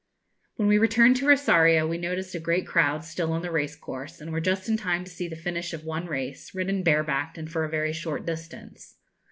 When 0.55 0.67
we 0.67 0.79
returned 0.79 1.17
to 1.17 1.27
Rosario 1.27 1.87
we 1.87 1.99
noticed 1.99 2.33
a 2.33 2.39
great 2.39 2.65
crowd 2.65 3.03
still 3.03 3.31
on 3.33 3.43
the 3.43 3.51
race 3.51 3.75
course, 3.75 4.19
and 4.19 4.31
were 4.31 4.41
just 4.41 4.67
in 4.67 4.75
time 4.75 5.03
to 5.03 5.11
see 5.11 5.27
the 5.27 5.35
finish 5.35 5.73
of 5.73 5.83
one 5.85 6.07
race, 6.07 6.55
ridden 6.55 6.81
barebacked, 6.83 7.37
and 7.37 7.47
for 7.47 7.63
a 7.63 7.69
very 7.69 7.93
short 7.93 8.25
distance. 8.25 8.95